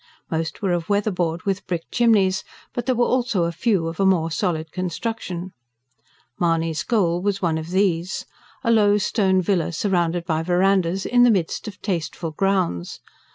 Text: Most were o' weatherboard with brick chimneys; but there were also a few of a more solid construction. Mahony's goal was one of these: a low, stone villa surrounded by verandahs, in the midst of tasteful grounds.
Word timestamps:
Most 0.31 0.63
were 0.63 0.73
o' 0.73 0.81
weatherboard 0.87 1.43
with 1.43 1.67
brick 1.67 1.83
chimneys; 1.91 2.43
but 2.73 2.87
there 2.87 2.95
were 2.95 3.05
also 3.05 3.43
a 3.43 3.51
few 3.51 3.87
of 3.87 3.99
a 3.99 4.03
more 4.07 4.31
solid 4.31 4.71
construction. 4.71 5.53
Mahony's 6.39 6.81
goal 6.81 7.21
was 7.21 7.39
one 7.43 7.59
of 7.59 7.69
these: 7.69 8.25
a 8.63 8.71
low, 8.71 8.97
stone 8.97 9.43
villa 9.43 9.71
surrounded 9.71 10.25
by 10.25 10.41
verandahs, 10.41 11.05
in 11.05 11.21
the 11.21 11.29
midst 11.29 11.67
of 11.67 11.79
tasteful 11.83 12.31
grounds. 12.31 12.99